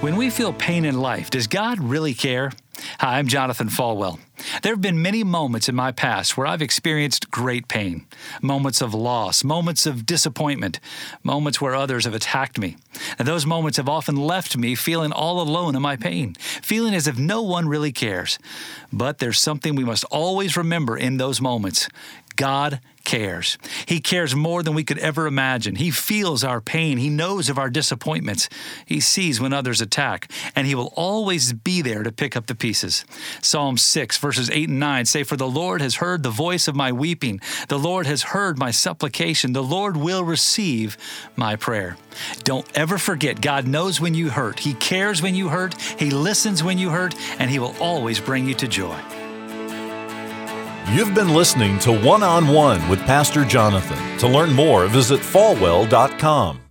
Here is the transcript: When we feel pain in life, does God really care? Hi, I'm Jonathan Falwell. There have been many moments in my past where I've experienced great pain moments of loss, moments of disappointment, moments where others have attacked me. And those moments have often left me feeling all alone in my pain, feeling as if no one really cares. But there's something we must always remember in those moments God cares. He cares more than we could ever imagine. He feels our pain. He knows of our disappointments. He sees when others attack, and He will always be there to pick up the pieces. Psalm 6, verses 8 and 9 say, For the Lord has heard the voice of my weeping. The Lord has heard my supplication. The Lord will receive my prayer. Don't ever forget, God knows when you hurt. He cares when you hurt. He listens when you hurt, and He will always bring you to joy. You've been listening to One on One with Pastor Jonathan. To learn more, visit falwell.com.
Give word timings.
When 0.00 0.16
we 0.16 0.30
feel 0.30 0.54
pain 0.54 0.86
in 0.86 0.98
life, 0.98 1.28
does 1.28 1.46
God 1.46 1.78
really 1.78 2.14
care? 2.14 2.52
Hi, 3.00 3.18
I'm 3.18 3.26
Jonathan 3.26 3.68
Falwell. 3.68 4.18
There 4.62 4.72
have 4.72 4.80
been 4.80 5.02
many 5.02 5.22
moments 5.22 5.68
in 5.68 5.74
my 5.74 5.92
past 5.92 6.38
where 6.38 6.46
I've 6.46 6.62
experienced 6.62 7.30
great 7.30 7.68
pain 7.68 8.06
moments 8.40 8.80
of 8.80 8.94
loss, 8.94 9.44
moments 9.44 9.84
of 9.84 10.06
disappointment, 10.06 10.80
moments 11.22 11.60
where 11.60 11.74
others 11.74 12.06
have 12.06 12.14
attacked 12.14 12.58
me. 12.58 12.78
And 13.18 13.28
those 13.28 13.44
moments 13.44 13.76
have 13.76 13.90
often 13.90 14.16
left 14.16 14.56
me 14.56 14.74
feeling 14.74 15.12
all 15.12 15.42
alone 15.42 15.76
in 15.76 15.82
my 15.82 15.96
pain, 15.96 16.32
feeling 16.62 16.94
as 16.94 17.06
if 17.06 17.18
no 17.18 17.42
one 17.42 17.68
really 17.68 17.92
cares. 17.92 18.38
But 18.90 19.18
there's 19.18 19.38
something 19.38 19.74
we 19.74 19.84
must 19.84 20.04
always 20.04 20.56
remember 20.56 20.96
in 20.96 21.18
those 21.18 21.42
moments 21.42 21.88
God 22.40 22.80
cares. 23.04 23.58
He 23.84 24.00
cares 24.00 24.34
more 24.34 24.62
than 24.62 24.72
we 24.72 24.82
could 24.82 24.96
ever 24.96 25.26
imagine. 25.26 25.74
He 25.74 25.90
feels 25.90 26.42
our 26.42 26.62
pain. 26.62 26.96
He 26.96 27.10
knows 27.10 27.50
of 27.50 27.58
our 27.58 27.68
disappointments. 27.68 28.48
He 28.86 28.98
sees 28.98 29.38
when 29.38 29.52
others 29.52 29.82
attack, 29.82 30.30
and 30.56 30.66
He 30.66 30.74
will 30.74 30.90
always 30.96 31.52
be 31.52 31.82
there 31.82 32.02
to 32.02 32.10
pick 32.10 32.38
up 32.38 32.46
the 32.46 32.54
pieces. 32.54 33.04
Psalm 33.42 33.76
6, 33.76 34.16
verses 34.16 34.48
8 34.48 34.70
and 34.70 34.80
9 34.80 35.04
say, 35.04 35.22
For 35.22 35.36
the 35.36 35.46
Lord 35.46 35.82
has 35.82 35.96
heard 35.96 36.22
the 36.22 36.30
voice 36.30 36.66
of 36.66 36.74
my 36.74 36.92
weeping. 36.92 37.42
The 37.68 37.78
Lord 37.78 38.06
has 38.06 38.22
heard 38.22 38.58
my 38.58 38.70
supplication. 38.70 39.52
The 39.52 39.62
Lord 39.62 39.98
will 39.98 40.24
receive 40.24 40.96
my 41.36 41.56
prayer. 41.56 41.98
Don't 42.44 42.66
ever 42.74 42.96
forget, 42.96 43.42
God 43.42 43.66
knows 43.66 44.00
when 44.00 44.14
you 44.14 44.30
hurt. 44.30 44.60
He 44.60 44.72
cares 44.72 45.20
when 45.20 45.34
you 45.34 45.50
hurt. 45.50 45.78
He 45.78 46.08
listens 46.08 46.64
when 46.64 46.78
you 46.78 46.88
hurt, 46.88 47.14
and 47.38 47.50
He 47.50 47.58
will 47.58 47.76
always 47.80 48.18
bring 48.18 48.48
you 48.48 48.54
to 48.54 48.66
joy. 48.66 48.98
You've 50.88 51.14
been 51.14 51.28
listening 51.28 51.78
to 51.80 51.92
One 51.92 52.22
on 52.22 52.48
One 52.48 52.88
with 52.88 53.00
Pastor 53.00 53.44
Jonathan. 53.44 54.18
To 54.18 54.26
learn 54.28 54.52
more, 54.52 54.86
visit 54.88 55.20
falwell.com. 55.20 56.69